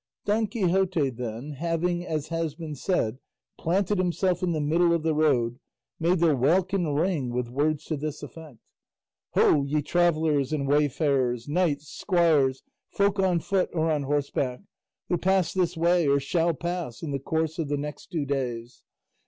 [0.25, 3.19] Don Quixote, then, having, as has been said,
[3.59, 5.59] planted himself in the middle of the road,
[5.99, 8.57] made the welkin ring with words to this effect:
[9.35, 14.61] "Ho ye travellers and wayfarers, knights, squires, folk on foot or on horseback,
[15.07, 18.81] who pass this way or shall pass in the course of the next two days!